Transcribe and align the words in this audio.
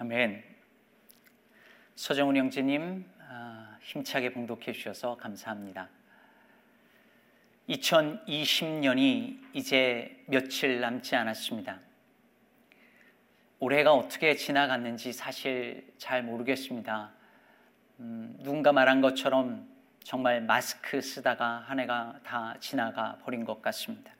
아멘. 0.00 0.44
서정훈 1.96 2.36
형제님 2.36 3.04
아, 3.28 3.76
힘차게 3.82 4.32
봉독해 4.32 4.70
주셔서 4.70 5.16
감사합니다. 5.16 5.88
2020년이 7.68 9.40
이제 9.54 10.22
며칠 10.28 10.78
남지 10.78 11.16
않았습니다. 11.16 11.80
올해가 13.58 13.92
어떻게 13.92 14.36
지나갔는지 14.36 15.12
사실 15.12 15.92
잘 15.98 16.22
모르겠습니다. 16.22 17.10
음, 17.98 18.38
누군가 18.44 18.70
말한 18.70 19.00
것처럼 19.00 19.68
정말 20.04 20.40
마스크 20.40 21.02
쓰다가 21.02 21.64
한 21.66 21.80
해가 21.80 22.20
다 22.22 22.54
지나가 22.60 23.18
버린 23.24 23.44
것 23.44 23.60
같습니다. 23.62 24.12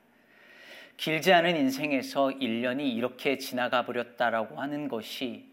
길지 0.97 1.33
않은 1.33 1.55
인생에서 1.55 2.31
1년이 2.31 2.81
이렇게 2.97 3.39
지나가 3.39 3.87
버렸다라고 3.87 4.61
하는 4.61 4.89
것이 4.89 5.48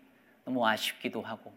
너무 0.45 0.65
아쉽기도 0.67 1.21
하고 1.21 1.53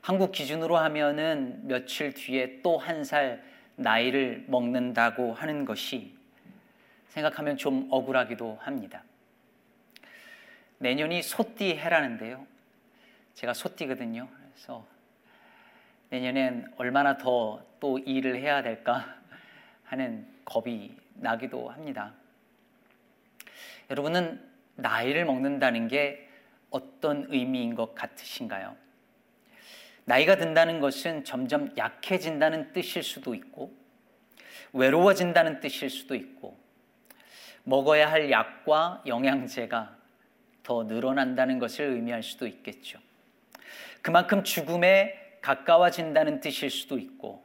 한국 0.00 0.32
기준으로 0.32 0.76
하면은 0.76 1.66
며칠 1.66 2.12
뒤에 2.12 2.60
또 2.62 2.78
한 2.78 3.04
살 3.04 3.42
나이를 3.76 4.44
먹는다고 4.48 5.32
하는 5.32 5.64
것이 5.64 6.14
생각하면 7.08 7.56
좀 7.56 7.88
억울하기도 7.90 8.58
합니다. 8.60 9.02
내년이 10.78 11.22
소띠 11.22 11.76
해라는데요. 11.76 12.46
제가 13.34 13.52
소띠거든요. 13.54 14.28
그래서 14.52 14.86
내년엔 16.10 16.72
얼마나 16.76 17.16
더 17.16 17.64
또 17.80 17.98
일을 17.98 18.36
해야 18.36 18.62
될까 18.62 19.14
하는 19.84 20.26
겁이 20.46 20.96
나기도 21.16 21.68
합니다. 21.68 22.14
여러분은 23.90 24.40
나이를 24.76 25.26
먹는다는 25.26 25.88
게 25.88 26.23
어떤 26.74 27.26
의미인 27.28 27.76
것 27.76 27.94
같으신가요? 27.94 28.76
나이가 30.06 30.36
든다는 30.36 30.80
것은 30.80 31.22
점점 31.22 31.72
약해진다는 31.76 32.72
뜻일 32.72 33.04
수도 33.04 33.36
있고, 33.36 33.72
외로워진다는 34.72 35.60
뜻일 35.60 35.88
수도 35.88 36.16
있고, 36.16 36.58
먹어야 37.62 38.10
할 38.10 38.28
약과 38.28 39.04
영양제가 39.06 39.96
더 40.64 40.82
늘어난다는 40.82 41.60
것을 41.60 41.84
의미할 41.86 42.24
수도 42.24 42.48
있겠죠. 42.48 42.98
그만큼 44.02 44.42
죽음에 44.42 45.38
가까워진다는 45.42 46.40
뜻일 46.40 46.70
수도 46.70 46.98
있고, 46.98 47.44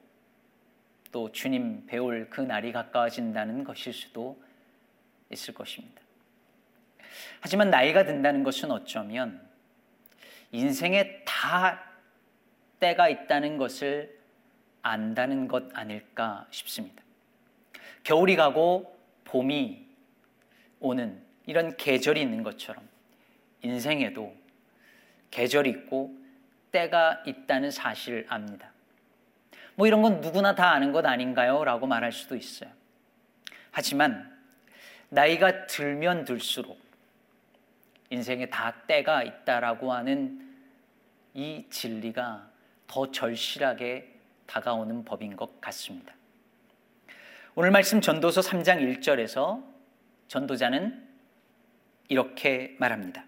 또 1.12 1.32
주님 1.32 1.86
배울 1.86 2.32
그 2.32 2.42
날이 2.42 2.72
가까워진다는 2.72 3.64
것일 3.64 3.94
수도 3.94 4.42
있을 5.30 5.54
것입니다. 5.54 6.09
하지만 7.42 7.70
나이가 7.70 8.06
든다는 8.06 8.44
것은 8.44 8.72
어쩌면 8.72 9.42
인생에 10.52 11.24
다 11.26 11.84
때가 12.80 13.10
있다는 13.10 13.58
것을 13.58 14.18
안다는 14.82 15.48
것 15.48 15.76
아닐까 15.76 16.48
싶습니다. 16.50 17.04
겨울이 18.04 18.36
가고 18.36 18.98
봄이 19.26 19.86
오는 20.80 21.22
이런 21.46 21.76
계절이 21.76 22.22
있는 22.22 22.44
것처럼 22.44 22.88
인생에도 23.62 24.36
계절이 25.32 25.70
있고 25.70 26.16
때가 26.72 27.24
있다는 27.26 27.72
사실을 27.72 28.26
압니다. 28.30 28.72
뭐 29.76 29.88
이런 29.88 30.02
건 30.02 30.22
누구나 30.22 30.56
다 30.56 30.72
아는 30.72 30.92
것 30.92 31.06
아닌가요? 31.06 31.64
라고 31.64 31.88
말할 31.88 32.12
수도 32.12 32.36
있어요. 32.36 32.70
하지만 33.72 34.38
나이가 35.10 35.68
들면 35.68 36.26
들수록 36.26 36.80
인생에 38.10 38.48
다 38.48 38.74
때가 38.88 39.24
있다라고 39.24 39.94
하는 39.94 40.48
이 41.34 41.66
진리가 41.70 42.50
더 42.88 43.12
절실하게 43.12 44.20
다가오는 44.48 45.06
법인 45.06 45.36
것 45.36 45.62
같습니다. 45.62 46.14
오늘 47.54 47.72
말씀 47.72 48.02
전도서 48.02 48.42
3장 48.42 48.80
1절에서 49.00 49.64
전도자는 50.28 51.08
이렇게 52.08 52.76
말합니다. 52.80 53.26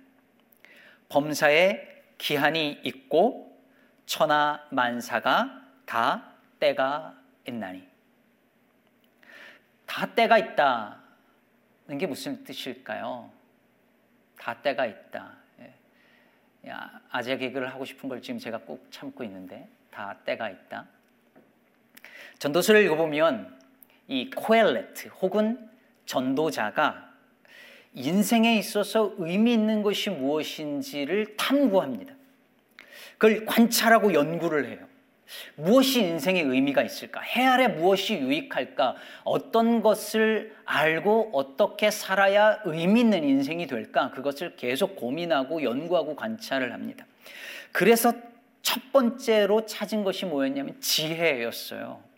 범사에 1.09 2.03
기한이 2.17 2.79
있고 2.83 3.61
천하 4.05 4.65
만사가 4.71 5.67
다 5.85 6.33
때가 6.59 7.15
있나니. 7.47 7.87
다 9.85 10.13
때가 10.13 10.37
있다는 10.37 11.97
게 11.99 12.07
무슨 12.07 12.43
뜻일까요? 12.43 13.40
다 14.41 14.59
때가 14.59 14.87
있다. 14.87 15.37
예. 15.59 16.73
아재 17.11 17.37
개그를 17.37 17.71
하고 17.71 17.85
싶은 17.85 18.09
걸 18.09 18.23
지금 18.23 18.39
제가 18.39 18.57
꼭 18.57 18.87
참고 18.89 19.23
있는데 19.23 19.69
다 19.91 20.17
때가 20.25 20.49
있다. 20.49 20.87
전도서를 22.39 22.83
읽어보면 22.85 23.59
이 24.07 24.31
코엘레트 24.31 25.09
혹은 25.09 25.69
전도자가 26.07 27.13
인생에 27.93 28.57
있어서 28.57 29.13
의미 29.19 29.53
있는 29.53 29.83
것이 29.83 30.09
무엇인지를 30.09 31.37
탐구합니다. 31.37 32.15
그걸 33.19 33.45
관찰하고 33.45 34.15
연구를 34.15 34.65
해요. 34.65 34.87
무엇이 35.55 36.01
인생의 36.01 36.43
의미가 36.43 36.83
있을까? 36.83 37.21
해 37.21 37.45
아래 37.45 37.67
무엇이 37.67 38.15
유익할까? 38.15 38.95
어떤 39.23 39.81
것을 39.81 40.55
알고 40.65 41.31
어떻게 41.33 41.91
살아야 41.91 42.59
의미 42.65 43.01
있는 43.01 43.23
인생이 43.23 43.67
될까? 43.67 44.11
그것을 44.11 44.55
계속 44.55 44.95
고민하고 44.95 45.63
연구하고 45.63 46.15
관찰을 46.15 46.73
합니다. 46.73 47.05
그래서 47.71 48.13
첫 48.61 48.91
번째로 48.91 49.65
찾은 49.65 50.03
것이 50.03 50.25
뭐였냐면 50.25 50.79
지혜였어요. 50.79 52.10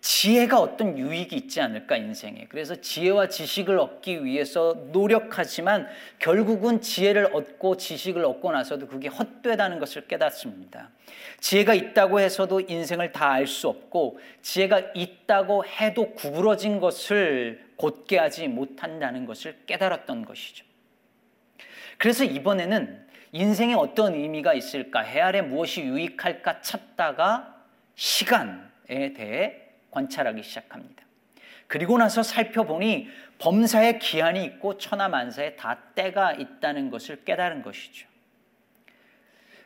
지혜가 0.00 0.58
어떤 0.58 0.96
유익이 0.96 1.36
있지 1.36 1.60
않을까 1.60 1.96
인생에. 1.96 2.46
그래서 2.48 2.74
지혜와 2.74 3.28
지식을 3.28 3.78
얻기 3.78 4.24
위해서 4.24 4.74
노력하지만 4.92 5.86
결국은 6.18 6.80
지혜를 6.80 7.34
얻고 7.34 7.76
지식을 7.76 8.24
얻고 8.24 8.52
나서도 8.52 8.86
그게 8.86 9.08
헛되다는 9.08 9.78
것을 9.78 10.08
깨닫습니다. 10.08 10.90
지혜가 11.40 11.74
있다고 11.74 12.20
해서도 12.20 12.60
인생을 12.60 13.12
다 13.12 13.30
알 13.30 13.46
수 13.46 13.68
없고 13.68 14.18
지혜가 14.42 14.92
있다고 14.94 15.64
해도 15.66 16.12
구부러진 16.14 16.80
것을 16.80 17.64
곧게 17.76 18.18
하지 18.18 18.48
못한다는 18.48 19.26
것을 19.26 19.56
깨달았던 19.66 20.24
것이죠. 20.24 20.64
그래서 21.98 22.24
이번에는 22.24 23.06
인생에 23.32 23.74
어떤 23.74 24.14
의미가 24.14 24.54
있을까, 24.54 25.00
해 25.00 25.20
아래 25.20 25.42
무엇이 25.42 25.82
유익할까 25.82 26.62
찾다가 26.62 27.64
시간에 27.94 29.12
대해 29.14 29.69
관찰하기 29.90 30.42
시작합니다. 30.42 31.04
그리고 31.66 31.98
나서 31.98 32.22
살펴보니 32.22 33.08
범사에 33.38 33.98
기한이 33.98 34.44
있고 34.44 34.76
천하만사에 34.76 35.56
다 35.56 35.78
때가 35.94 36.32
있다는 36.32 36.90
것을 36.90 37.24
깨달은 37.24 37.62
것이죠. 37.62 38.08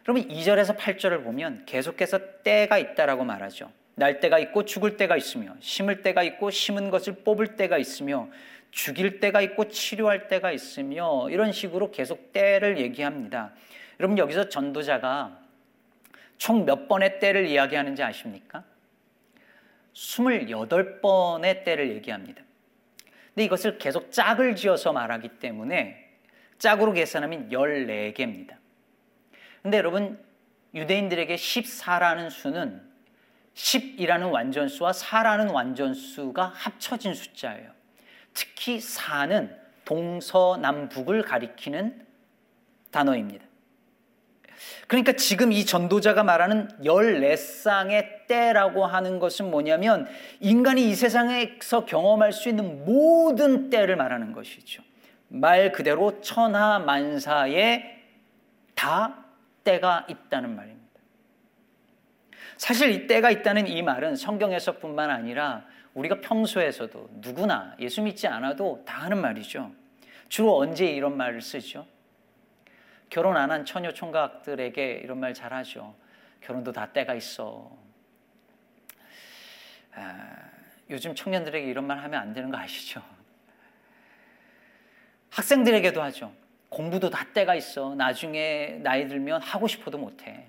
그러면 0.03 0.29
2절에서 0.29 0.77
8절을 0.77 1.25
보면 1.25 1.65
계속해서 1.65 2.43
때가 2.43 2.77
있다라고 2.79 3.25
말하죠. 3.25 3.73
날 3.95 4.21
때가 4.21 4.39
있고 4.39 4.65
죽을 4.65 4.97
때가 4.97 5.17
있으며 5.17 5.55
심을 5.61 6.03
때가 6.03 6.23
있고 6.25 6.51
심은 6.51 6.91
것을 6.91 7.25
뽑을 7.25 7.57
때가 7.57 7.79
있으며 7.79 8.29
죽일 8.71 9.21
때가 9.21 9.41
있고 9.41 9.69
치료할 9.69 10.29
때가 10.29 10.53
있으며 10.53 11.31
이런 11.31 11.53
식으로 11.53 11.91
계속 11.91 12.33
때를 12.33 12.79
얘기합니다. 12.79 13.53
여러분 14.01 14.19
여기서 14.19 14.49
전도자가 14.49 15.39
총 16.37 16.67
몇 16.67 16.89
번의 16.89 17.21
때를 17.21 17.47
이야기하는지 17.47 18.03
아십니까? 18.03 18.65
28번의 19.95 21.65
때를 21.65 21.91
얘기합니다. 21.91 22.43
근데 23.35 23.45
이것을 23.45 23.79
계속 23.79 24.13
짝을 24.13 24.57
지어서 24.57 24.93
말하기 24.93 25.41
때문에 25.41 26.05
짝으로 26.59 26.93
계산하면 26.93 27.51
14개입니다. 27.51 28.57
근데 29.63 29.79
여러분, 29.79 30.23
유대인들에게 30.75 31.35
14라는 31.35 32.31
수는 32.31 32.83
10이라는 33.55 34.33
완전수와 34.33 34.93
4라는 34.93 35.53
완전수가 35.53 36.53
합쳐진 36.55 37.15
숫자예요. 37.15 37.71
특히 38.33 38.79
4는 38.79 39.57
동서남북을 39.85 41.23
가리키는 41.23 42.05
단어입니다. 42.91 43.45
그러니까 44.87 45.13
지금 45.13 45.53
이 45.53 45.65
전도자가 45.65 46.23
말하는 46.23 46.69
14쌍의 46.85 48.27
때라고 48.27 48.87
하는 48.87 49.19
것은 49.19 49.51
뭐냐면 49.51 50.07
인간이 50.41 50.91
이 50.91 50.95
세상에서 50.95 51.85
경험할 51.85 52.33
수 52.33 52.49
있는 52.49 52.85
모든 52.85 53.71
때를 53.71 53.97
말하는 53.97 54.33
것이죠. 54.33 54.83
말 55.29 55.73
그대로 55.73 56.21
천하 56.21 56.79
만사에 56.79 57.99
다 58.75 59.25
때가 59.65 60.07
있다는 60.09 60.55
말입니다. 60.55 60.85
사실 62.57 62.91
이 62.91 63.07
때가 63.07 63.31
있다는 63.31 63.67
이 63.67 63.83
말은 63.83 64.17
성경에서뿐만 64.17 65.11
아니라 65.11 65.65
우리가 65.95 66.21
평소에서도 66.21 67.09
누구나 67.15 67.75
예수 67.81 68.03
믿지 68.03 68.27
않아도 68.27 68.83
다 68.87 69.03
하는 69.03 69.21
말이죠. 69.21 69.71
주로 70.29 70.59
언제 70.59 70.87
이런 70.87 71.17
말을 71.17 71.41
쓰죠? 71.41 71.87
결혼 73.15 73.37
안 73.37 73.49
한 73.53 73.65
처녀 73.65 73.93
총각들에게 73.93 75.03
이런 75.05 75.21
말 75.21 75.35
잘하죠. 75.35 75.95
결혼도 76.41 76.73
다 76.73 76.93
때가 76.93 77.15
있어. 77.15 77.71
아, 79.95 80.37
요즘 80.91 81.15
청년들에게 81.15 81.65
이런 81.65 81.87
말 81.87 81.99
하면 81.99 82.21
안 82.21 82.33
되는 82.33 82.51
거 82.51 82.59
아시죠? 82.59 83.01
학생들에게도 85.31 86.03
하죠. 86.03 86.33
공부도 86.69 87.09
다 87.09 87.25
때가 87.33 87.55
있어. 87.55 87.95
나중에 87.95 88.81
나이 88.83 89.07
들면 89.07 89.43
하고 89.43 89.69
싶어도 89.69 89.97
못해. 89.97 90.49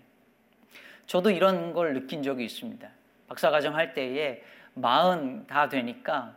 저도 1.06 1.29
이런 1.29 1.71
걸 1.71 1.94
느낀 1.94 2.23
적이 2.23 2.45
있습니다. 2.45 2.89
박사과정 3.27 3.75
할 3.75 3.94
때에 3.94 4.41
마흔 4.73 5.45
다 5.45 5.69
되니까 5.69 6.35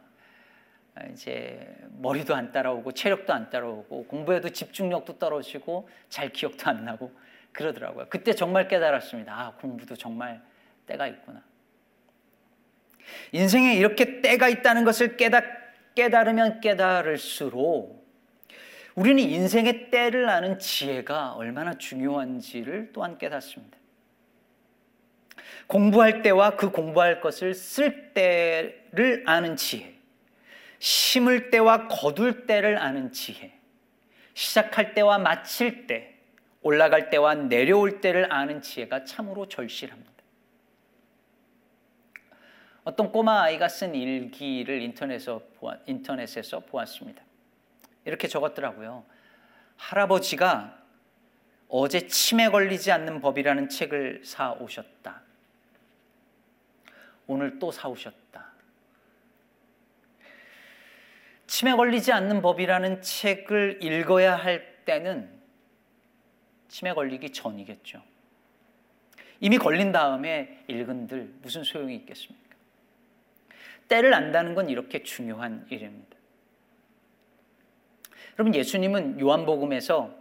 이제 1.12 1.76
머리도 1.98 2.34
안 2.34 2.52
따라오고 2.52 2.92
체력도 2.92 3.32
안 3.32 3.50
따라오고 3.50 4.06
공부에도 4.06 4.50
집중력도 4.50 5.18
떨어지고 5.18 5.88
잘 6.08 6.30
기억도 6.30 6.68
안 6.70 6.84
나고 6.84 7.12
그러더라고요. 7.52 8.06
그때 8.08 8.32
정말 8.32 8.68
깨달았습니다. 8.68 9.32
아, 9.32 9.52
공부도 9.60 9.96
정말 9.96 10.40
때가 10.86 11.06
있구나. 11.06 11.42
인생에 13.32 13.74
이렇게 13.74 14.20
때가 14.20 14.48
있다는 14.48 14.84
것을 14.84 15.16
깨닫, 15.16 15.44
깨달으면 15.94 16.60
깨달을수록 16.60 18.06
우리는 18.94 19.22
인생의 19.22 19.90
때를 19.90 20.28
아는 20.28 20.58
지혜가 20.58 21.34
얼마나 21.34 21.78
중요한지를 21.78 22.90
또한 22.92 23.16
깨닫습니다. 23.16 23.78
공부할 25.68 26.22
때와 26.22 26.56
그 26.56 26.70
공부할 26.70 27.20
것을 27.20 27.54
쓸 27.54 28.12
때를 28.12 29.22
아는 29.26 29.54
지혜, 29.56 29.97
심을 30.78 31.50
때와 31.50 31.88
거둘 31.88 32.46
때를 32.46 32.78
아는 32.78 33.12
지혜, 33.12 33.52
시작할 34.34 34.94
때와 34.94 35.18
마칠 35.18 35.86
때, 35.86 36.14
올라갈 36.62 37.10
때와 37.10 37.34
내려올 37.34 38.00
때를 38.00 38.32
아는 38.32 38.62
지혜가 38.62 39.04
참으로 39.04 39.48
절실합니다. 39.48 40.10
어떤 42.84 43.12
꼬마 43.12 43.42
아이가 43.42 43.68
쓴 43.68 43.94
일기를 43.94 44.80
인터넷에서, 44.80 45.42
보아, 45.58 45.76
인터넷에서 45.86 46.60
보았습니다. 46.60 47.22
이렇게 48.04 48.28
적었더라고요. 48.28 49.04
할아버지가 49.76 50.78
어제 51.68 52.06
치매 52.06 52.48
걸리지 52.48 52.90
않는 52.92 53.20
법이라는 53.20 53.68
책을 53.68 54.22
사 54.24 54.52
오셨다. 54.52 55.22
오늘 57.26 57.58
또 57.58 57.70
사 57.70 57.88
오셨다. 57.88 58.47
치매 61.48 61.72
걸리지 61.72 62.12
않는 62.12 62.42
법이라는 62.42 63.00
책을 63.00 63.82
읽어야 63.82 64.36
할 64.36 64.84
때는 64.84 65.28
치매 66.68 66.92
걸리기 66.92 67.32
전이겠죠. 67.32 68.02
이미 69.40 69.56
걸린 69.56 69.90
다음에 69.90 70.62
읽은들 70.68 71.32
무슨 71.40 71.64
소용이 71.64 71.96
있겠습니까? 71.96 72.56
때를 73.88 74.12
안다는 74.12 74.54
건 74.54 74.68
이렇게 74.68 75.02
중요한 75.02 75.66
일입니다. 75.70 76.16
여러분 78.38 78.54
예수님은 78.54 79.18
요한복음에서 79.18 80.14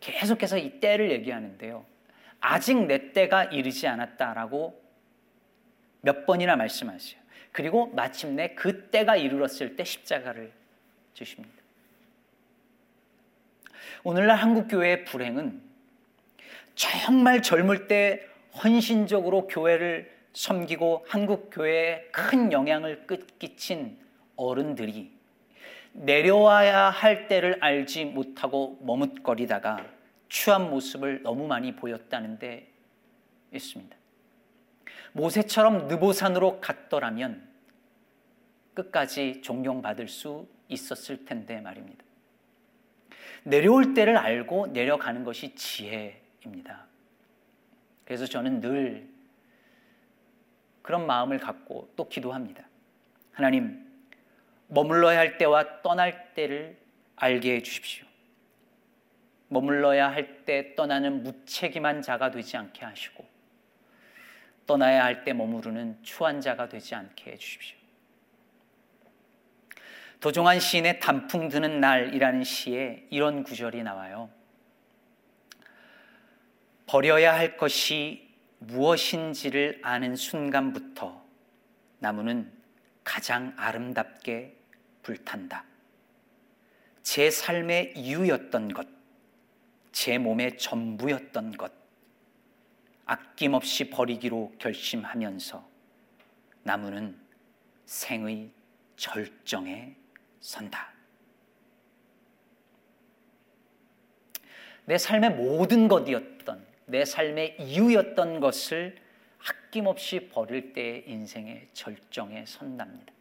계속해서 0.00 0.58
이 0.58 0.80
때를 0.80 1.12
얘기하는데요. 1.12 1.86
아직 2.40 2.76
내 2.86 3.12
때가 3.12 3.44
이르지 3.44 3.86
않았다라고 3.86 4.82
몇 6.00 6.26
번이나 6.26 6.56
말씀하세요. 6.56 7.25
그리고 7.56 7.86
마침내 7.94 8.48
그 8.48 8.90
때가 8.90 9.16
이르렀을 9.16 9.76
때 9.76 9.84
십자가를 9.84 10.52
주십니다. 11.14 11.56
오늘날 14.04 14.36
한국교회의 14.36 15.06
불행은 15.06 15.62
정말 16.74 17.40
젊을 17.40 17.88
때 17.88 18.28
헌신적으로 18.62 19.46
교회를 19.46 20.14
섬기고 20.34 21.06
한국교회에 21.08 22.08
큰 22.12 22.52
영향을 22.52 23.06
끼친 23.38 23.96
어른들이 24.36 25.10
내려와야 25.94 26.90
할 26.90 27.26
때를 27.26 27.56
알지 27.62 28.04
못하고 28.04 28.78
머뭇거리다가 28.82 29.82
추한 30.28 30.68
모습을 30.68 31.22
너무 31.22 31.46
많이 31.46 31.74
보였다는 31.74 32.38
데 32.38 32.70
있습니다. 33.50 33.96
모세처럼 35.14 35.88
느보산으로 35.88 36.60
갔더라면 36.60 37.45
끝까지 38.76 39.40
존경받을 39.42 40.06
수 40.06 40.46
있었을 40.68 41.24
텐데 41.24 41.60
말입니다. 41.60 42.04
내려올 43.42 43.94
때를 43.94 44.16
알고 44.16 44.68
내려가는 44.68 45.24
것이 45.24 45.54
지혜입니다. 45.54 46.86
그래서 48.04 48.26
저는 48.26 48.60
늘 48.60 49.08
그런 50.82 51.06
마음을 51.06 51.38
갖고 51.38 51.90
또 51.96 52.08
기도합니다. 52.08 52.64
하나님, 53.32 53.84
머물러야 54.68 55.18
할 55.18 55.38
때와 55.38 55.82
떠날 55.82 56.34
때를 56.34 56.76
알게 57.16 57.56
해 57.56 57.62
주십시오. 57.62 58.06
머물러야 59.48 60.10
할 60.10 60.44
때 60.44 60.74
떠나는 60.74 61.22
무책임한 61.24 62.02
자가 62.02 62.30
되지 62.30 62.56
않게 62.56 62.84
하시고 62.84 63.26
떠나야 64.66 65.04
할 65.04 65.24
때 65.24 65.32
머무르는 65.32 65.98
추한 66.02 66.40
자가 66.40 66.68
되지 66.68 66.94
않게 66.94 67.32
해 67.32 67.36
주십시오. 67.36 67.75
도종환 70.20 70.60
시인의 70.60 71.00
단풍 71.00 71.48
드는 71.48 71.80
날이라는 71.80 72.44
시에 72.44 73.06
이런 73.10 73.42
구절이 73.42 73.82
나와요. 73.82 74.30
버려야 76.86 77.34
할 77.34 77.56
것이 77.56 78.34
무엇인지를 78.58 79.80
아는 79.82 80.16
순간부터 80.16 81.22
나무는 81.98 82.50
가장 83.04 83.52
아름답게 83.56 84.56
불탄다. 85.02 85.64
제 87.02 87.30
삶의 87.30 87.94
이유였던 87.96 88.72
것, 88.72 88.88
제 89.92 90.18
몸의 90.18 90.58
전부였던 90.58 91.56
것, 91.56 91.72
아낌없이 93.04 93.90
버리기로 93.90 94.54
결심하면서 94.58 95.68
나무는 96.64 97.16
생의 97.84 98.50
절정에 98.96 99.94
선다. 100.46 100.92
내 104.84 104.96
삶의 104.96 105.30
모든 105.30 105.88
것이었던, 105.88 106.64
내 106.86 107.04
삶의 107.04 107.56
이유였던 107.58 108.38
것을 108.38 108.96
아낌없이 109.44 110.28
버릴 110.28 110.72
때 110.72 111.02
인생의 111.06 111.66
절정에 111.72 112.44
선답니다. 112.46 113.12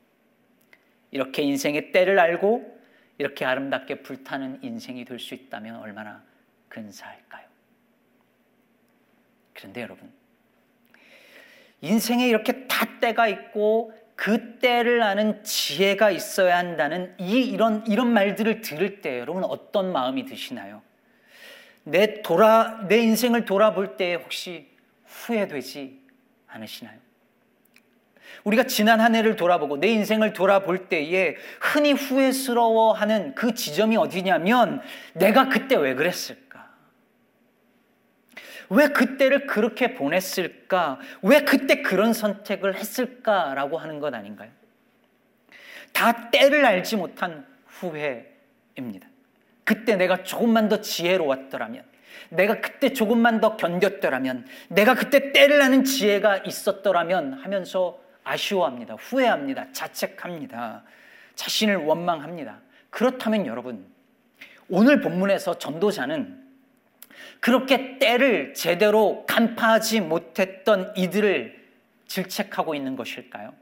이렇게 1.09 1.41
인생의 1.41 1.91
때를 1.91 2.19
알고 2.19 2.79
이렇게 3.17 3.43
아름답게 3.43 4.03
불타는 4.03 4.59
인생이 4.61 5.03
될 5.05 5.17
수 5.17 5.33
있다면 5.33 5.77
얼마나 5.77 6.23
근사할까요? 6.69 7.47
그런데 9.53 9.81
여러분, 9.81 10.13
인생에 11.81 12.27
이렇게 12.27 12.67
다 12.67 12.99
때가 12.99 13.27
있고 13.29 13.93
그 14.15 14.59
때를 14.59 15.03
아는 15.03 15.43
지혜가 15.43 16.11
있어야 16.11 16.57
한다는 16.57 17.13
이 17.19 17.41
이런 17.41 17.85
이런 17.87 18.13
말들을 18.13 18.61
들을 18.61 19.01
때 19.01 19.19
여러분 19.19 19.43
어떤 19.43 19.91
마음이 19.91 20.25
드시나요? 20.25 20.81
내 21.83 22.21
돌아 22.21 22.85
내 22.87 22.97
인생을 22.97 23.45
돌아볼 23.45 23.97
때 23.97 24.15
혹시 24.15 24.69
후회되지 25.05 26.01
않으시나요? 26.47 27.05
우리가 28.43 28.63
지난 28.63 29.01
한 29.01 29.15
해를 29.15 29.35
돌아보고 29.35 29.77
내 29.77 29.87
인생을 29.89 30.33
돌아볼 30.33 30.87
때에 30.87 31.35
흔히 31.59 31.93
후회스러워하는 31.93 33.35
그 33.35 33.53
지점이 33.53 33.97
어디냐면 33.97 34.81
내가 35.13 35.49
그때 35.49 35.75
왜 35.75 35.95
그랬을까? 35.95 36.44
왜 38.69 38.87
그때를 38.87 39.47
그렇게 39.47 39.93
보냈을까? 39.93 40.99
왜 41.21 41.41
그때 41.41 41.81
그런 41.81 42.13
선택을 42.13 42.75
했을까라고 42.75 43.77
하는 43.77 43.99
것 43.99 44.13
아닌가요? 44.13 44.49
다 45.93 46.29
때를 46.29 46.65
알지 46.65 46.97
못한 46.97 47.45
후회입니다. 47.67 49.07
그때 49.63 49.95
내가 49.95 50.23
조금만 50.23 50.69
더 50.69 50.81
지혜로웠더라면, 50.81 51.83
내가 52.29 52.59
그때 52.61 52.93
조금만 52.93 53.39
더 53.39 53.57
견뎠더라면, 53.57 54.45
내가 54.69 54.95
그때 54.95 55.31
때를 55.31 55.61
아는 55.61 55.83
지혜가 55.83 56.39
있었더라면 56.45 57.33
하면서 57.33 57.99
아쉬워합니다. 58.23 58.95
후회합니다. 58.95 59.67
자책합니다. 59.71 60.83
자신을 61.35 61.77
원망합니다. 61.77 62.59
그렇다면 62.89 63.45
여러분, 63.45 63.85
오늘 64.69 65.01
본문에서 65.01 65.59
전도자는 65.59 66.44
그렇게 67.39 67.99
때를 67.99 68.53
제대로 68.53 69.25
간파하지 69.27 70.01
못했던 70.01 70.93
이들을 70.95 71.63
질책하고 72.07 72.75
있는 72.75 72.95
것일까요? 72.95 73.53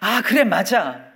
아, 0.00 0.22
그래, 0.22 0.44
맞아. 0.44 1.12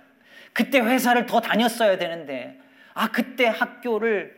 그때 0.53 0.79
회사를 0.79 1.25
더 1.25 1.41
다녔어야 1.41 1.97
되는데, 1.97 2.59
아, 2.93 3.11
그때 3.11 3.45
학교를 3.47 4.37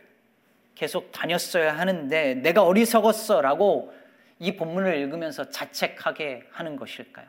계속 0.74 1.12
다녔어야 1.12 1.76
하는데 1.78 2.34
내가 2.34 2.62
어리석었어 2.62 3.42
라고 3.42 3.94
이 4.38 4.56
본문을 4.56 4.96
읽으면서 4.96 5.50
자책하게 5.50 6.44
하는 6.50 6.76
것일까요? 6.76 7.26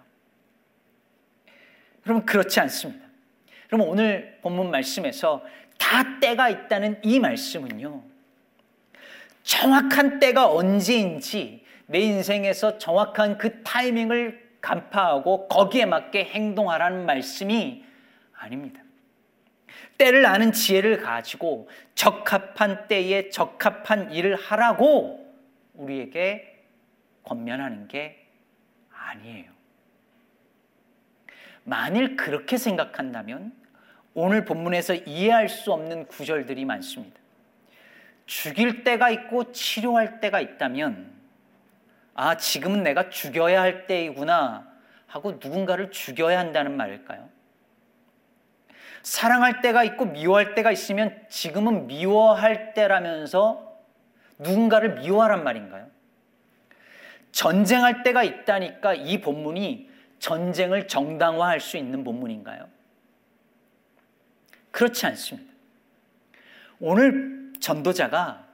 여러분, 2.05 2.25
그렇지 2.25 2.59
않습니다. 2.61 3.05
그럼 3.67 3.81
오늘 3.87 4.39
본문 4.41 4.71
말씀에서 4.71 5.45
다 5.77 6.19
때가 6.19 6.49
있다는 6.49 6.99
이 7.03 7.19
말씀은요, 7.19 8.03
정확한 9.43 10.19
때가 10.19 10.51
언제인지 10.51 11.63
내 11.87 11.99
인생에서 11.99 12.77
정확한 12.77 13.37
그 13.37 13.63
타이밍을 13.63 14.51
간파하고 14.61 15.47
거기에 15.47 15.85
맞게 15.85 16.25
행동하라는 16.25 17.05
말씀이 17.05 17.83
아닙니다. 18.33 18.81
때를 19.97 20.25
아는 20.25 20.51
지혜를 20.51 21.01
가지고 21.01 21.69
적합한 21.95 22.87
때에 22.87 23.29
적합한 23.29 24.13
일을 24.13 24.35
하라고 24.35 25.31
우리에게 25.73 26.63
권면하는 27.23 27.87
게 27.87 28.27
아니에요. 28.91 29.51
만일 31.63 32.15
그렇게 32.15 32.57
생각한다면 32.57 33.53
오늘 34.13 34.45
본문에서 34.45 34.95
이해할 34.95 35.49
수 35.49 35.71
없는 35.71 36.07
구절들이 36.07 36.65
많습니다. 36.65 37.20
죽일 38.25 38.83
때가 38.83 39.09
있고 39.09 39.51
치료할 39.51 40.19
때가 40.19 40.39
있다면 40.39 41.11
아, 42.13 42.37
지금은 42.37 42.83
내가 42.83 43.09
죽여야 43.09 43.61
할 43.61 43.87
때이구나 43.87 44.67
하고 45.07 45.31
누군가를 45.33 45.91
죽여야 45.91 46.39
한다는 46.39 46.77
말일까요? 46.77 47.29
사랑할 49.03 49.61
때가 49.61 49.83
있고 49.83 50.05
미워할 50.05 50.53
때가 50.53 50.71
있으면 50.71 51.19
지금은 51.29 51.87
미워할 51.87 52.73
때라면서 52.73 53.77
누군가를 54.37 54.95
미워하란 54.95 55.43
말인가요? 55.43 55.89
전쟁할 57.31 58.03
때가 58.03 58.23
있다니까 58.23 58.93
이 58.93 59.21
본문이 59.21 59.89
전쟁을 60.19 60.87
정당화할 60.87 61.59
수 61.59 61.77
있는 61.77 62.03
본문인가요? 62.03 62.67
그렇지 64.71 65.05
않습니다. 65.07 65.51
오늘 66.79 67.40
전도자가 67.61 68.47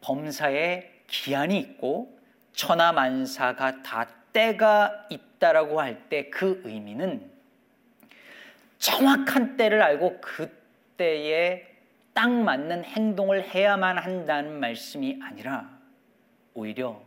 범사에 0.00 1.02
기한이 1.08 1.58
있고 1.58 2.16
천하 2.52 2.92
만사가 2.92 3.82
다 3.82 4.06
때가 4.32 5.08
있다라고 5.10 5.80
할 5.80 6.08
때 6.08 6.30
그 6.30 6.62
의미는 6.64 7.28
정확한 8.78 9.56
때를 9.56 9.82
알고 9.82 10.20
그 10.20 10.48
때에 10.96 11.66
딱 12.14 12.30
맞는 12.30 12.84
행동을 12.84 13.42
해야만 13.42 13.98
한다는 13.98 14.58
말씀이 14.60 15.18
아니라 15.22 15.68
오히려 16.54 17.02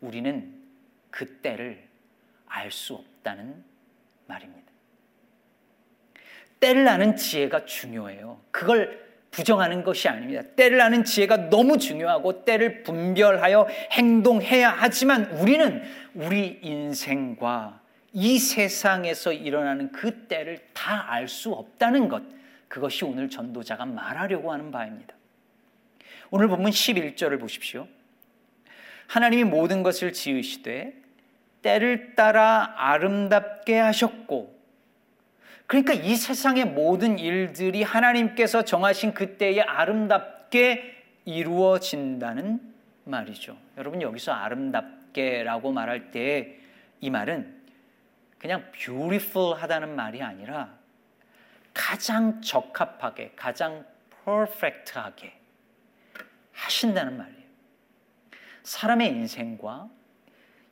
우리는 0.00 0.54
그 1.10 1.40
때를 1.40 1.86
알 2.46 2.70
수 2.70 2.94
없다는 2.94 3.64
말입니다. 4.26 4.72
때를 6.60 6.86
아는 6.88 7.16
지혜가 7.16 7.64
중요해요. 7.66 8.40
그걸 8.50 9.03
부정하는 9.34 9.82
것이 9.82 10.08
아닙니다. 10.08 10.42
때를 10.54 10.80
아는 10.80 11.04
지혜가 11.04 11.50
너무 11.50 11.76
중요하고 11.76 12.44
때를 12.44 12.84
분별하여 12.84 13.66
행동해야 13.90 14.70
하지만 14.70 15.24
우리는 15.32 15.82
우리 16.14 16.60
인생과 16.62 17.80
이 18.12 18.38
세상에서 18.38 19.32
일어나는 19.32 19.90
그 19.90 20.28
때를 20.28 20.60
다 20.72 21.06
알 21.10 21.26
수 21.26 21.52
없다는 21.52 22.08
것. 22.08 22.22
그것이 22.68 23.04
오늘 23.04 23.28
전도자가 23.28 23.84
말하려고 23.86 24.52
하는 24.52 24.70
바입니다. 24.70 25.14
오늘 26.30 26.46
본문 26.46 26.70
11절을 26.70 27.40
보십시오. 27.40 27.88
하나님이 29.08 29.44
모든 29.44 29.82
것을 29.82 30.12
지으시되 30.12 30.94
때를 31.62 32.14
따라 32.14 32.72
아름답게 32.76 33.78
하셨고 33.78 34.53
그러니까 35.66 35.92
이 35.94 36.14
세상의 36.14 36.66
모든 36.66 37.18
일들이 37.18 37.82
하나님께서 37.82 38.62
정하신 38.64 39.14
그때에 39.14 39.60
아름답게 39.60 41.02
이루어진다는 41.24 42.60
말이죠. 43.04 43.56
여러분 43.78 44.02
여기서 44.02 44.32
아름답게라고 44.32 45.72
말할 45.72 46.10
때 46.10 46.64
이 47.04 47.10
말은 47.10 47.62
그냥 48.38 48.72
beautiful 48.72 49.60
하다는 49.60 49.94
말이 49.94 50.22
아니라 50.22 50.74
가장 51.74 52.40
적합하게, 52.40 53.32
가장 53.36 53.84
perfect하게 54.24 55.38
하신다는 56.52 57.18
말이에요. 57.18 57.44
사람의 58.62 59.08
인생과 59.08 59.90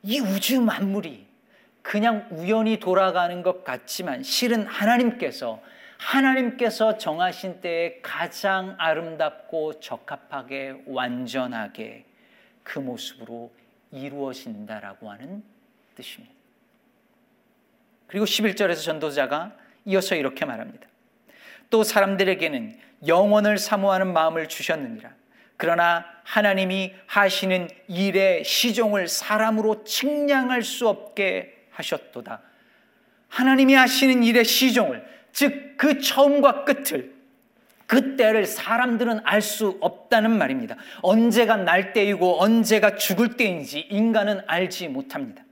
이 0.01 0.19
우주 0.21 0.59
만물이 0.59 1.27
그냥 1.83 2.27
우연히 2.31 2.79
돌아가는 2.79 3.43
것 3.43 3.63
같지만 3.63 4.23
실은 4.23 4.65
하나님께서 4.65 5.61
하나님께서 5.97 6.97
정하신 6.97 7.61
때에 7.61 7.99
가장 8.01 8.75
아름답고 8.79 9.79
적합하게 9.79 10.83
완전하게 10.87 12.05
그 12.63 12.79
모습으로 12.79 13.51
이루어진다라고 13.91 15.11
하는 15.11 15.43
뜻입니다. 15.95 16.33
그리고 18.07 18.25
11절에서 18.25 18.83
전도자가 18.83 19.53
이어서 19.85 20.15
이렇게 20.15 20.45
말합니다. 20.45 20.87
또 21.69 21.83
사람들에게는 21.83 22.79
영원을 23.07 23.57
사모하는 23.57 24.13
마음을 24.13 24.47
주셨느니라. 24.47 25.11
그러나 25.57 26.05
하나님이 26.23 26.93
하시는 27.07 27.69
일의 27.87 28.43
시종을 28.43 29.07
사람으로 29.07 29.83
측량할 29.83 30.63
수 30.63 30.87
없게 30.87 31.52
하셨도다. 31.73 32.41
하나님이 33.27 33.73
하시는 33.73 34.23
일의 34.23 34.45
시종을 34.45 35.03
즉 35.31 35.73
그 35.83 35.99
처음과 35.99 36.63
끝을 36.63 37.13
그 37.87 38.15
때를 38.15 38.45
사람들은 38.45 39.19
알 39.25 39.41
수 39.41 39.77
없다는 39.81 40.31
말입니다. 40.31 40.77
언제가 41.01 41.57
날 41.57 41.91
때이고 41.91 42.41
언제가 42.41 42.95
죽을 42.95 43.35
때인지 43.35 43.81
인간은 43.89 44.39
알지 44.47 44.87
못합니다. 44.87 45.43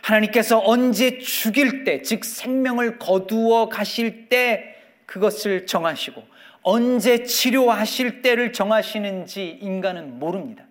하나님께서 0.00 0.58
언제 0.64 1.18
죽일 1.18 1.84
때, 1.84 2.00
즉 2.00 2.24
생명을 2.24 2.98
거두어 2.98 3.68
가실 3.68 4.30
때 4.30 4.74
그것을 5.04 5.66
정하시고 5.66 6.26
언제 6.62 7.24
치료하실 7.24 8.22
때를 8.22 8.54
정하시는지 8.54 9.58
인간은 9.60 10.18
모릅니다. 10.18 10.64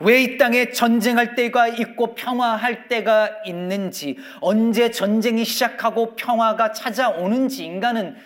왜 0.00 0.22
이 0.22 0.36
땅에 0.38 0.70
전쟁할 0.70 1.34
때가 1.34 1.68
있고 1.68 2.14
평화할 2.14 2.88
때가 2.88 3.42
있는지, 3.44 4.16
언제 4.40 4.90
전쟁이 4.90 5.44
시작하고 5.44 6.14
평화가 6.14 6.72
찾아오는지 6.72 7.64
인간은 7.64 8.16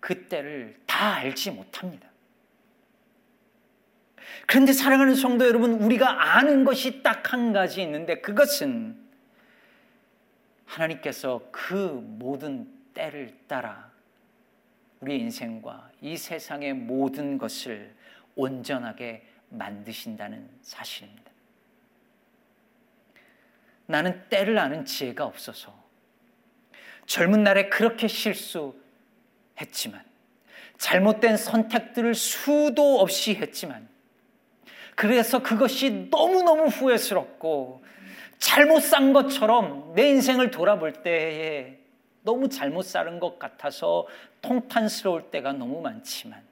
그때를 0.00 0.76
다 0.86 1.14
알지 1.16 1.50
못합니다. 1.50 2.08
그런데 4.46 4.72
사랑하는 4.72 5.14
성도 5.14 5.46
여러분, 5.46 5.74
우리가 5.74 6.36
아는 6.36 6.64
것이 6.64 7.02
딱 7.02 7.32
한 7.32 7.52
가지 7.52 7.82
있는데 7.82 8.20
그것은 8.20 8.96
하나님께서 10.64 11.42
그 11.52 12.00
모든 12.02 12.66
때를 12.94 13.32
따라 13.46 13.90
우리 15.00 15.18
인생과 15.18 15.90
이 16.00 16.16
세상의 16.16 16.74
모든 16.74 17.38
것을 17.38 17.94
온전하게 18.34 19.29
만드신다는 19.50 20.48
사실입니다. 20.62 21.30
나는 23.86 24.28
때를 24.28 24.58
아는 24.58 24.84
지혜가 24.84 25.24
없어서 25.24 25.78
젊은 27.06 27.42
날에 27.42 27.68
그렇게 27.68 28.06
실수했지만 28.06 30.04
잘못된 30.78 31.36
선택들을 31.36 32.14
수도 32.14 33.00
없이 33.00 33.34
했지만 33.34 33.88
그래서 34.94 35.42
그것이 35.42 36.08
너무너무 36.10 36.66
후회스럽고 36.66 37.84
잘못 38.38 38.80
산 38.80 39.12
것처럼 39.12 39.94
내 39.94 40.08
인생을 40.08 40.50
돌아볼 40.50 41.02
때에 41.02 41.78
너무 42.22 42.48
잘못 42.48 42.82
살은 42.82 43.18
것 43.18 43.38
같아서 43.38 44.06
통탄스러울 44.40 45.30
때가 45.30 45.52
너무 45.52 45.80
많지만 45.80 46.42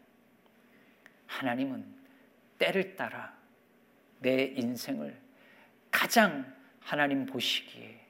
하나님은 1.26 1.97
때를 2.58 2.96
따라 2.96 3.36
내 4.20 4.44
인생을 4.44 5.20
가장 5.90 6.54
하나님 6.80 7.26
보시기에 7.26 8.00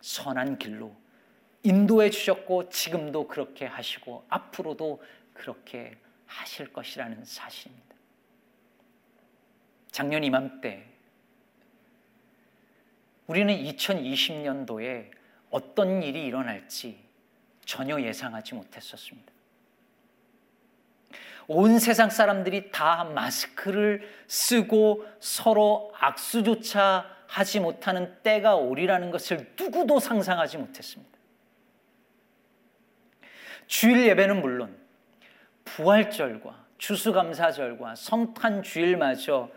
선한 0.00 0.58
길로 0.58 0.94
인도해 1.62 2.10
주셨고 2.10 2.68
지금도 2.68 3.28
그렇게 3.28 3.66
하시고 3.66 4.24
앞으로도 4.28 5.02
그렇게 5.34 5.98
하실 6.26 6.72
것이라는 6.72 7.24
사실입니다. 7.24 7.96
작년 9.90 10.22
이맘때 10.22 10.86
우리는 13.26 13.54
2020년도에 13.54 15.10
어떤 15.50 16.02
일이 16.02 16.24
일어날지 16.26 17.04
전혀 17.64 18.00
예상하지 18.00 18.54
못했었습니다. 18.54 19.32
온 21.48 21.78
세상 21.78 22.10
사람들이 22.10 22.70
다 22.70 23.04
마스크를 23.04 24.06
쓰고 24.28 25.06
서로 25.18 25.92
악수조차 25.98 27.18
하지 27.26 27.58
못하는 27.58 28.14
때가 28.22 28.56
오리라는 28.56 29.10
것을 29.10 29.50
누구도 29.58 29.98
상상하지 29.98 30.58
못했습니다. 30.58 31.18
주일 33.66 34.06
예배는 34.08 34.40
물론 34.42 34.76
부활절과 35.64 36.66
추수감사절과 36.76 37.96
성탄 37.96 38.62
주일마저 38.62 39.50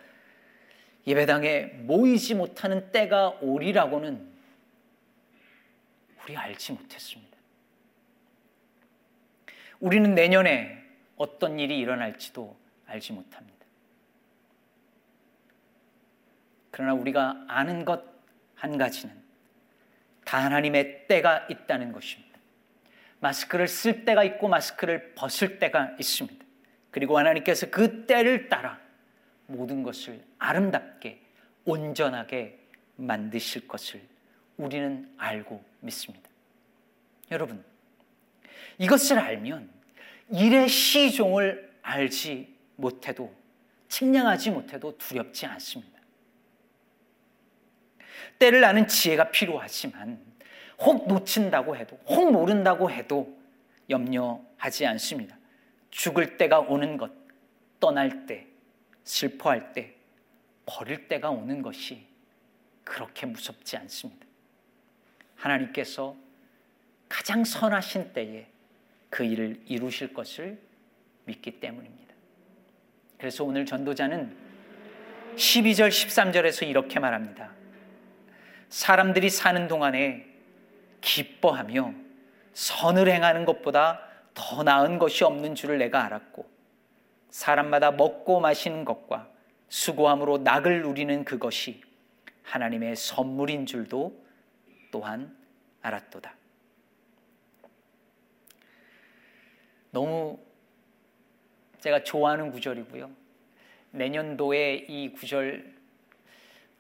예배당에 1.05 1.65
모이지 1.79 2.35
못하는 2.35 2.91
때가 2.91 3.37
오리라고는 3.41 4.31
우리 6.23 6.37
알지 6.37 6.73
못했습니다. 6.73 7.37
우리는 9.79 10.13
내년에 10.13 10.80
어떤 11.21 11.59
일이 11.59 11.77
일어날지도 11.79 12.55
알지 12.87 13.13
못합니다. 13.13 13.65
그러나 16.71 16.93
우리가 16.93 17.45
아는 17.47 17.85
것 17.85 18.11
한 18.61 18.77
가지는 18.77 19.19
다 20.23 20.37
하나님의 20.37 21.07
때가 21.07 21.47
있다는 21.49 21.91
것입니다. 21.91 22.39
마스크를 23.19 23.67
쓸 23.67 24.05
때가 24.05 24.23
있고 24.23 24.47
마스크를 24.47 25.15
벗을 25.15 25.57
때가 25.57 25.95
있습니다. 25.99 26.45
그리고 26.91 27.17
하나님께서 27.17 27.71
그 27.71 28.05
때를 28.05 28.49
따라 28.49 28.79
모든 29.47 29.81
것을 29.81 30.23
아름답게 30.37 31.19
온전하게 31.65 32.59
만드실 32.97 33.67
것을 33.67 33.99
우리는 34.57 35.11
알고 35.17 35.63
믿습니다. 35.79 36.29
여러분, 37.31 37.65
이것을 38.77 39.17
알면 39.17 39.71
일의 40.31 40.69
시종을 40.69 41.71
알지 41.81 42.55
못해도 42.77 43.33
측량하지 43.89 44.51
못해도 44.51 44.97
두렵지 44.97 45.45
않습니다. 45.45 45.99
때를 48.39 48.63
아는 48.63 48.87
지혜가 48.87 49.31
필요하지만 49.31 50.19
혹 50.79 51.07
놓친다고 51.07 51.75
해도 51.75 51.99
혹 52.07 52.31
모른다고 52.31 52.89
해도 52.89 53.37
염려하지 53.89 54.85
않습니다. 54.87 55.37
죽을 55.89 56.37
때가 56.37 56.59
오는 56.61 56.97
것, 56.97 57.11
떠날 57.79 58.25
때, 58.25 58.47
슬퍼할 59.03 59.73
때, 59.73 59.95
버릴 60.65 61.07
때가 61.07 61.29
오는 61.29 61.61
것이 61.61 62.07
그렇게 62.85 63.25
무섭지 63.25 63.75
않습니다. 63.77 64.25
하나님께서 65.35 66.15
가장 67.09 67.43
선하신 67.43 68.13
때에 68.13 68.47
그 69.11 69.23
일을 69.23 69.61
이루실 69.67 70.13
것을 70.13 70.57
믿기 71.25 71.59
때문입니다. 71.59 72.15
그래서 73.19 73.43
오늘 73.43 73.67
전도자는 73.67 74.35
12절, 75.35 75.89
13절에서 75.89 76.67
이렇게 76.67 76.99
말합니다. 76.99 77.51
사람들이 78.69 79.29
사는 79.29 79.67
동안에 79.67 80.25
기뻐하며 81.01 81.93
선을 82.53 83.11
행하는 83.11 83.45
것보다 83.45 84.01
더 84.33 84.63
나은 84.63 84.97
것이 84.97 85.23
없는 85.23 85.55
줄을 85.55 85.77
내가 85.77 86.05
알았고 86.05 86.49
사람마다 87.29 87.91
먹고 87.91 88.39
마시는 88.39 88.85
것과 88.85 89.29
수고함으로 89.67 90.39
낙을 90.39 90.81
누리는 90.83 91.25
그것이 91.25 91.81
하나님의 92.43 92.95
선물인 92.95 93.65
줄도 93.65 94.25
또한 94.89 95.35
알았도다. 95.81 96.40
너무 99.91 100.39
제가 101.79 102.03
좋아하는 102.03 102.51
구절이고요. 102.51 103.09
내년도에 103.91 104.85
이 104.87 105.11
구절 105.13 105.73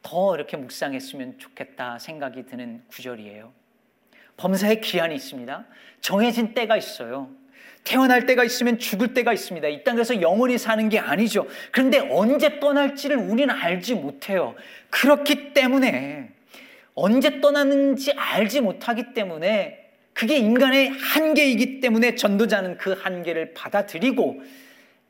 더 0.01 0.35
이렇게 0.35 0.57
묵상했으면 0.57 1.37
좋겠다 1.37 1.99
생각이 1.99 2.45
드는 2.45 2.83
구절이에요. 2.87 3.51
범사에 4.37 4.75
기한이 4.75 5.15
있습니다. 5.15 5.65
정해진 5.99 6.53
때가 6.53 6.77
있어요. 6.77 7.29
태어날 7.83 8.25
때가 8.25 8.43
있으면 8.43 8.79
죽을 8.79 9.13
때가 9.13 9.33
있습니다. 9.33 9.67
이 9.67 9.83
땅에서 9.83 10.21
영원히 10.21 10.57
사는 10.57 10.87
게 10.89 10.99
아니죠. 10.99 11.47
그런데 11.71 11.99
언제 11.99 12.59
떠날지를 12.59 13.17
우리는 13.17 13.49
알지 13.53 13.95
못해요. 13.95 14.55
그렇기 14.89 15.53
때문에 15.53 16.31
언제 16.93 17.41
떠나는지 17.41 18.13
알지 18.13 18.61
못하기 18.61 19.13
때문에 19.13 19.80
그게 20.13 20.37
인간의 20.37 20.89
한계이기 20.89 21.79
때문에 21.79 22.15
전도자는 22.15 22.77
그 22.77 22.93
한계를 22.93 23.53
받아들이고 23.53 24.41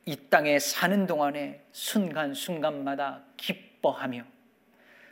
이 0.06 0.18
땅에 0.30 0.60
사는 0.60 1.06
동안에 1.06 1.62
순간순간마다 1.72 3.24
기뻐하며 3.38 4.24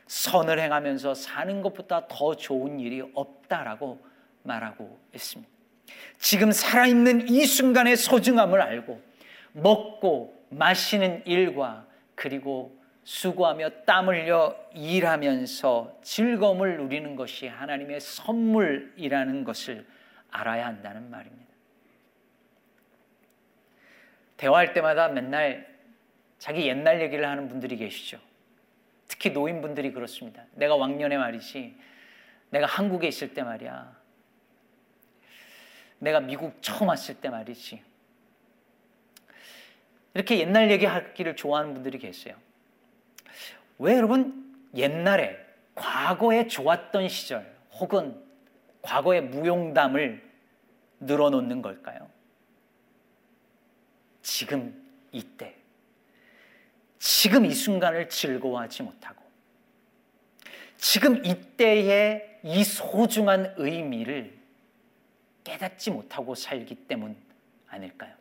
선을 0.06 0.58
행하면서 0.58 1.14
사는 1.14 1.62
것보다 1.62 2.08
더 2.08 2.34
좋은 2.34 2.80
일이 2.80 3.02
없다라고 3.14 4.04
말하고 4.42 4.98
있습니다. 5.14 5.50
지금 6.18 6.50
살아있는 6.50 7.28
이 7.28 7.44
순간의 7.44 7.96
소중함을 7.96 8.60
알고 8.60 9.00
먹고 9.52 10.34
마시는 10.50 11.22
일과 11.26 11.86
그리고 12.14 12.79
수고하며 13.04 13.70
땀 13.86 14.08
흘려 14.08 14.56
일하면서 14.74 16.00
즐거움을 16.02 16.78
누리는 16.78 17.16
것이 17.16 17.46
하나님의 17.46 18.00
선물이라는 18.00 19.44
것을 19.44 19.86
알아야 20.30 20.66
한다는 20.66 21.10
말입니다. 21.10 21.50
대화할 24.36 24.72
때마다 24.72 25.08
맨날 25.08 25.68
자기 26.38 26.66
옛날 26.66 27.02
얘기를 27.02 27.26
하는 27.26 27.48
분들이 27.48 27.76
계시죠. 27.76 28.18
특히 29.06 29.30
노인분들이 29.30 29.92
그렇습니다. 29.92 30.44
내가 30.52 30.76
왕년에 30.76 31.18
말이지, 31.18 31.76
내가 32.50 32.66
한국에 32.66 33.08
있을 33.08 33.34
때 33.34 33.42
말이야. 33.42 34.00
내가 35.98 36.20
미국 36.20 36.62
처음 36.62 36.88
왔을 36.88 37.16
때 37.16 37.28
말이지. 37.28 37.82
이렇게 40.14 40.38
옛날 40.38 40.70
얘기하기를 40.70 41.36
좋아하는 41.36 41.74
분들이 41.74 41.98
계세요. 41.98 42.36
왜 43.80 43.96
여러분 43.96 44.54
옛날에 44.74 45.38
과거에 45.74 46.46
좋았던 46.46 47.08
시절 47.08 47.50
혹은 47.72 48.22
과거의 48.82 49.22
무용담을 49.22 50.22
늘어놓는 51.00 51.62
걸까요? 51.62 52.10
지금 54.20 54.86
이때 55.12 55.56
지금 56.98 57.46
이 57.46 57.54
순간을 57.54 58.10
즐거워하지 58.10 58.82
못하고 58.82 59.24
지금 60.76 61.24
이때의 61.24 62.40
이 62.42 62.62
소중한 62.62 63.54
의미를 63.56 64.38
깨닫지 65.42 65.90
못하고 65.90 66.34
살기 66.34 66.74
때문 66.86 67.16
아닐까요? 67.66 68.14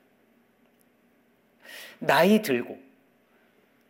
나이 1.99 2.41
들고 2.41 2.88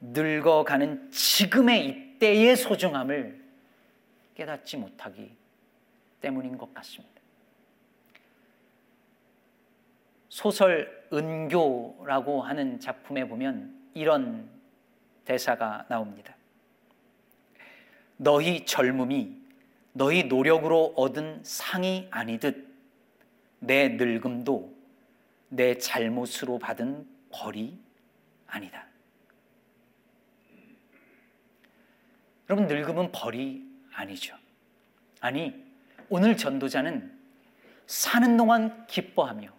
늙어가는 0.01 1.11
지금의 1.11 1.87
이때의 1.87 2.55
소중함을 2.55 3.39
깨닫지 4.35 4.77
못하기 4.77 5.35
때문인 6.21 6.57
것 6.57 6.73
같습니다. 6.73 7.19
소설 10.29 11.07
은교라고 11.11 12.41
하는 12.41 12.79
작품에 12.79 13.27
보면 13.27 13.75
이런 13.93 14.49
대사가 15.25 15.85
나옵니다. 15.89 16.35
너희 18.17 18.65
젊음이 18.65 19.39
너희 19.93 20.23
노력으로 20.23 20.93
얻은 20.95 21.41
상이 21.43 22.07
아니듯 22.11 22.67
내 23.59 23.89
늙음도 23.89 24.73
내 25.49 25.77
잘못으로 25.77 26.59
받은 26.59 27.07
벌이 27.31 27.77
아니다. 28.47 28.88
여러분, 32.49 32.67
늙음은 32.67 33.11
벌이 33.11 33.63
아니죠. 33.93 34.35
아니, 35.21 35.53
오늘 36.09 36.35
전도자는 36.35 37.11
사는 37.85 38.37
동안 38.37 38.87
기뻐하며 38.87 39.49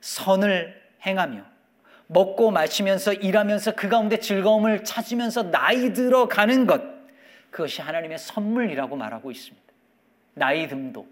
선을 0.00 0.82
행하며 1.04 1.44
먹고 2.06 2.50
마시면서 2.50 3.12
일하면서 3.12 3.74
그 3.74 3.88
가운데 3.88 4.18
즐거움을 4.18 4.84
찾으면서 4.84 5.50
나이 5.50 5.92
들어가는 5.92 6.66
것 6.66 6.82
그것이 7.50 7.82
하나님의 7.82 8.18
선물이라고 8.18 8.96
말하고 8.96 9.30
있습니다. 9.30 9.64
나이 10.34 10.68
듦도 10.68 11.06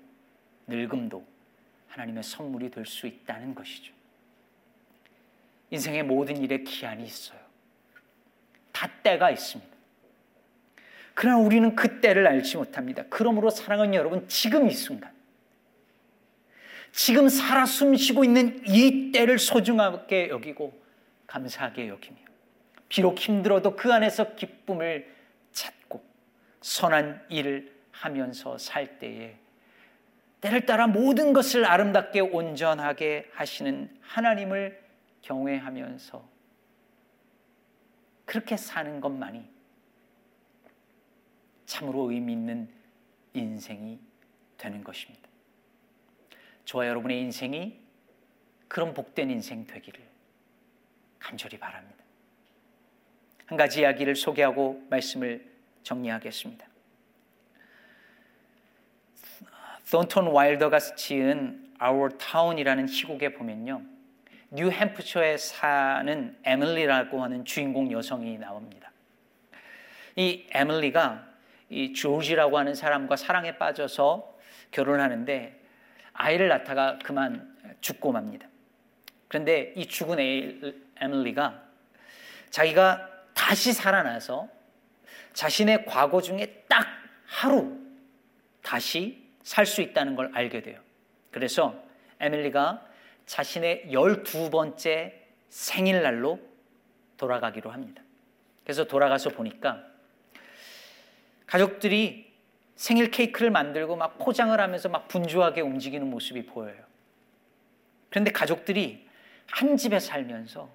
늙음도 0.66 1.24
하나님의 1.88 2.22
선물이 2.22 2.70
될 2.70 2.84
수 2.84 3.06
있다는 3.06 3.54
것이죠. 3.54 3.92
인생의 5.70 6.02
모든 6.02 6.36
일에 6.36 6.58
기한이 6.58 7.04
있어요. 7.04 7.40
다 8.72 8.88
때가 9.02 9.30
있습니다. 9.30 9.71
그러나 11.14 11.38
우리는 11.38 11.74
그 11.76 12.00
때를 12.00 12.26
알지 12.26 12.56
못합니다. 12.56 13.04
그러므로 13.10 13.50
사랑하는 13.50 13.94
여러분, 13.94 14.26
지금 14.28 14.68
이 14.68 14.72
순간, 14.72 15.12
지금 16.92 17.28
살아 17.28 17.64
숨쉬고 17.64 18.24
있는 18.24 18.62
이 18.66 19.12
때를 19.12 19.38
소중하게 19.38 20.28
여기고 20.28 20.80
감사하게 21.26 21.88
여기며 21.88 22.16
비록 22.88 23.18
힘들어도 23.18 23.76
그 23.76 23.92
안에서 23.92 24.34
기쁨을 24.34 25.10
찾고 25.52 26.04
선한 26.60 27.26
일을 27.30 27.72
하면서 27.90 28.58
살 28.58 28.98
때에 28.98 29.36
때를 30.42 30.66
따라 30.66 30.86
모든 30.86 31.32
것을 31.32 31.64
아름답게 31.64 32.20
온전하게 32.20 33.30
하시는 33.32 33.88
하나님을 34.02 34.82
경외하면서 35.22 36.28
그렇게 38.26 38.56
사는 38.56 39.00
것만이 39.00 39.51
참으로 41.72 42.10
의미 42.10 42.34
있는 42.34 42.68
인생이 43.32 43.98
되는 44.58 44.84
것입니다. 44.84 45.26
저와 46.66 46.86
여러분의 46.86 47.18
인생이 47.20 47.80
그런 48.68 48.92
복된 48.92 49.30
인생 49.30 49.66
되기를 49.66 50.02
간절히 51.18 51.58
바랍니다. 51.58 52.04
한 53.46 53.56
가지 53.56 53.80
이야기를 53.80 54.16
소개하고 54.16 54.86
말씀을 54.90 55.50
정리하겠습니다. 55.82 56.66
톤톤 59.90 60.26
와일더가 60.26 60.78
지은 60.78 61.74
Our 61.82 62.18
Town이라는 62.18 62.88
희곡에 62.88 63.32
보면요. 63.32 63.82
뉴햄프셔에 64.50 65.38
사는 65.38 66.38
에밀리라고 66.44 67.22
하는 67.22 67.46
주인공 67.46 67.90
여성이 67.92 68.36
나옵니다. 68.36 68.92
이 70.16 70.46
에밀리가 70.50 71.31
이 71.72 71.94
조지라고 71.94 72.58
하는 72.58 72.74
사람과 72.74 73.16
사랑에 73.16 73.56
빠져서 73.56 74.38
결혼하는데 74.70 75.60
아이를 76.12 76.48
낳다가 76.48 76.98
그만 77.02 77.56
죽고 77.80 78.12
맙니다. 78.12 78.46
그런데 79.28 79.72
이 79.76 79.86
죽은 79.86 80.18
에밀리가 81.00 81.62
자기가 82.50 83.08
다시 83.34 83.72
살아나서 83.72 84.48
자신의 85.32 85.86
과거 85.86 86.20
중에 86.20 86.64
딱 86.68 86.86
하루 87.24 87.78
다시 88.62 89.22
살 89.42 89.66
수 89.66 89.80
있다는 89.80 90.14
걸 90.14 90.30
알게 90.34 90.62
돼요. 90.62 90.78
그래서 91.30 91.82
에밀리가 92.20 92.86
자신의 93.26 93.88
12번째 93.88 95.14
생일날로 95.48 96.38
돌아가기로 97.16 97.70
합니다. 97.70 98.02
그래서 98.62 98.84
돌아가서 98.84 99.30
보니까 99.30 99.82
가족들이 101.52 102.32
생일 102.76 103.10
케이크를 103.10 103.50
만들고 103.50 103.94
막 103.94 104.16
포장을 104.16 104.58
하면서 104.58 104.88
막 104.88 105.06
분주하게 105.08 105.60
움직이는 105.60 106.08
모습이 106.08 106.46
보여요. 106.46 106.82
그런데 108.08 108.32
가족들이 108.32 109.06
한 109.50 109.76
집에 109.76 110.00
살면서 110.00 110.70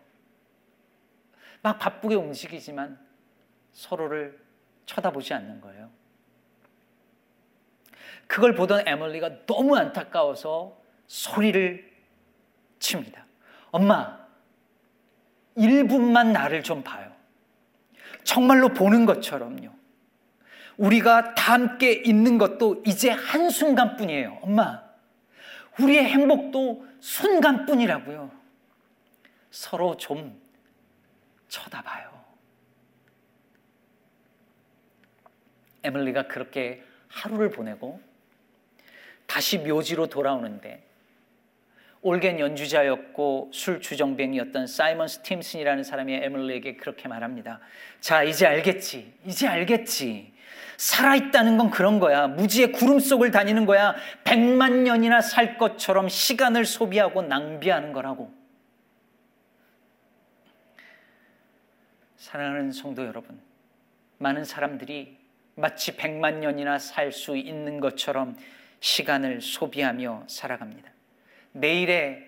막 1.64 1.80
바쁘게 1.80 2.14
움직이지만 2.14 3.00
서로를 3.74 4.40
쳐다보지 4.86 5.34
않는 5.34 5.62
거예요. 5.62 5.90
그걸 8.28 8.54
보던 8.54 8.88
에멀리가 8.88 9.48
너무 9.48 9.76
안타까워서 9.76 10.80
소리를 11.08 11.92
칩니다. 12.78 13.26
엄마, 13.72 14.28
1분만 15.58 16.34
나를 16.34 16.62
좀 16.62 16.84
봐요. 16.84 17.12
정말로 18.24 18.70
보는 18.70 19.08
것처럼요. 19.08 19.77
우리가 20.78 21.34
다 21.34 21.54
함께 21.54 21.92
있는 21.92 22.38
것도 22.38 22.84
이제 22.86 23.10
한순간뿐이에요. 23.10 24.40
엄마, 24.42 24.84
우리의 25.80 26.06
행복도 26.06 26.86
순간뿐이라고요. 27.00 28.32
서로 29.50 29.98
좀 29.98 30.40
쳐다봐요. 31.48 32.18
에밀리가 35.84 36.28
그렇게 36.28 36.84
하루를 37.08 37.50
보내고 37.50 38.02
다시 39.26 39.58
묘지로 39.58 40.08
돌아오는데 40.08 40.84
올겐 42.02 42.40
연주자였고 42.40 43.52
술 43.54 43.82
주정뱅이였던 43.82 44.68
사이먼 44.68 45.08
스팀슨이라는 45.08 45.84
사람이 45.84 46.14
에밀리에게 46.14 46.78
그렇게 46.78 47.08
말합니다. 47.08 47.60
자, 48.00 48.24
이제 48.24 48.46
알겠지. 48.46 49.14
이제 49.26 49.48
알겠지. 49.48 50.34
살아있다는 50.78 51.58
건 51.58 51.70
그런 51.72 52.00
거야. 52.00 52.28
무지의 52.28 52.72
구름 52.72 53.00
속을 53.00 53.32
다니는 53.32 53.66
거야. 53.66 53.96
백만 54.24 54.84
년이나 54.84 55.22
살 55.22 55.58
것처럼 55.58 56.08
시간을 56.08 56.66
소비하고 56.66 57.24
낭비하는 57.24 57.94
거라고. 57.94 58.32
사랑하는 62.18 62.72
성도 62.72 63.06
여러분, 63.06 63.40
많은 64.20 64.46
사람들이 64.46 65.18
마치 65.56 65.96
백만 65.96 66.40
년이나 66.42 66.78
살 66.78 67.12
수 67.12 67.36
있는 67.36 67.80
것처럼 67.80 68.38
시간을 68.80 69.42
소비하며 69.42 70.26
살아갑니다. 70.28 70.92
내일의 71.54 72.28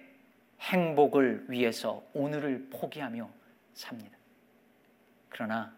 행복을 0.61 1.45
위해서 1.47 2.03
오늘을 2.13 2.69
포기하며 2.71 3.29
삽니다. 3.73 4.17
그러나 5.29 5.73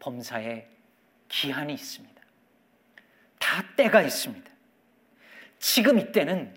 범사에 0.00 0.75
기한이 1.28 1.74
있습니다. 1.74 2.22
다 3.38 3.64
때가 3.76 4.02
있습니다. 4.02 4.50
지금 5.58 5.98
이때는 5.98 6.54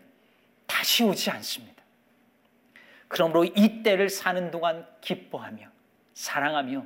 다시 0.66 1.04
오지 1.04 1.30
않습니다. 1.32 1.84
그러므로 3.08 3.44
이 3.44 3.82
때를 3.84 4.10
사는 4.10 4.52
동안 4.52 4.88
기뻐하며 5.02 5.70
사랑하며 6.14 6.86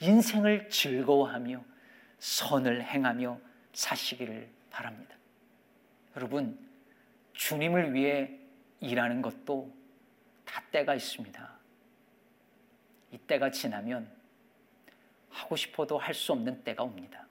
인생을 0.00 0.68
즐거워하며 0.68 1.64
선을 2.18 2.82
행하며 2.82 3.38
사시기를 3.72 4.48
바랍니다. 4.70 5.16
여러분, 6.16 6.58
주님을 7.32 7.94
위해 7.94 8.30
일하는 8.80 9.22
것도 9.22 9.74
다 10.44 10.62
때가 10.70 10.94
있습니다. 10.94 11.50
이 13.12 13.18
때가 13.18 13.50
지나면 13.50 14.13
하고 15.34 15.56
싶어도 15.56 15.98
할 15.98 16.14
수 16.14 16.32
없는 16.32 16.62
때가 16.62 16.82
옵니다. 16.84 17.26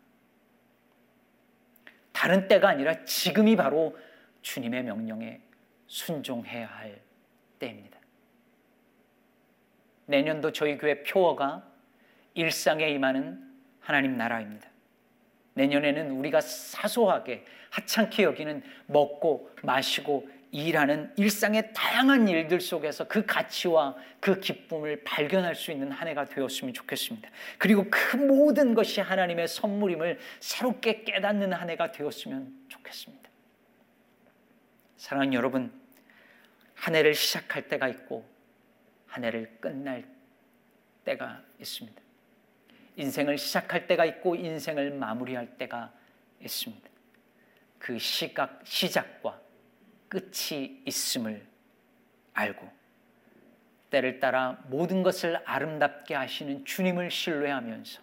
다른 2.11 2.47
때가 2.47 2.69
아니라 2.69 3.03
지금이 3.05 3.55
바로 3.55 3.97
주님의 4.41 4.83
명령에 4.83 5.41
순종해야 5.87 6.67
할 6.67 7.01
때입니다. 7.59 7.97
내년도 10.05 10.51
저희 10.51 10.77
교회 10.77 11.01
표어가 11.03 11.65
일상에 12.33 12.89
임하는 12.89 13.41
하나님 13.79 14.17
나라입니다. 14.17 14.69
내년에는 15.53 16.11
우리가 16.11 16.41
사소하게 16.41 17.45
하찮게 17.69 18.23
여기는 18.23 18.63
먹고 18.87 19.49
마시고 19.63 20.27
일하는 20.53 21.11
일상의 21.17 21.73
다양한 21.73 22.27
일들 22.27 22.61
속에서 22.61 23.07
그 23.07 23.25
가치와 23.25 23.95
그 24.19 24.39
기쁨을 24.39 25.03
발견할 25.03 25.55
수 25.55 25.71
있는 25.71 25.91
한 25.91 26.07
해가 26.07 26.25
되었으면 26.25 26.75
좋겠습니다. 26.75 27.27
그리고 27.57 27.87
그 27.89 28.17
모든 28.17 28.75
것이 28.75 29.01
하나님의 29.01 29.47
선물임을 29.47 30.19
새롭게 30.39 31.03
깨닫는 31.05 31.53
한 31.53 31.71
해가 31.71 31.91
되었으면 31.91 32.53
좋겠습니다. 32.69 33.29
사랑하는 34.97 35.33
여러분, 35.33 35.73
한 36.75 36.95
해를 36.95 37.15
시작할 37.15 37.67
때가 37.67 37.87
있고 37.87 38.23
한 39.07 39.23
해를 39.23 39.57
끝날 39.59 40.05
때가 41.03 41.41
있습니다. 41.59 41.99
인생을 42.95 43.39
시작할 43.39 43.87
때가 43.87 44.05
있고 44.05 44.35
인생을 44.35 44.91
마무리할 44.91 45.57
때가 45.57 45.91
있습니다. 46.39 46.89
그 47.79 47.97
시각 47.97 48.61
시작과 48.63 49.42
끝이 50.13 50.83
있음을 50.85 51.43
알고 52.33 52.69
때를 53.89 54.19
따라 54.19 54.59
모든 54.67 55.01
것을 55.01 55.41
아름답게 55.45 56.13
하시는 56.13 56.63
주님을 56.65 57.09
신뢰하면서 57.09 58.01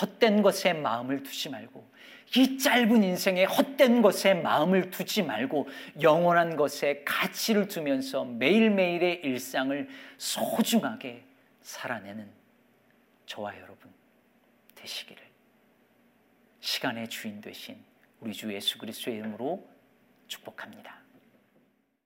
헛된 0.00 0.40
것에 0.42 0.72
마음을 0.72 1.22
두지 1.22 1.50
말고 1.50 1.92
이 2.36 2.58
짧은 2.58 3.04
인생에 3.04 3.44
헛된 3.44 4.00
것에 4.00 4.32
마음을 4.34 4.90
두지 4.90 5.22
말고 5.22 5.68
영원한 6.00 6.56
것에 6.56 7.02
가치를 7.04 7.68
두면서 7.68 8.24
매일매일의 8.24 9.20
일상을 9.22 9.88
소중하게 10.16 11.22
살아내는 11.60 12.28
저와 13.26 13.56
여러분 13.60 13.92
되시기를. 14.74 15.22
시간의 16.60 17.08
주인 17.08 17.40
되신 17.42 17.78
우리 18.20 18.32
주 18.32 18.52
예수 18.52 18.78
그리스도의 18.78 19.18
이름으로 19.18 19.73
축복합니다. 20.28 21.03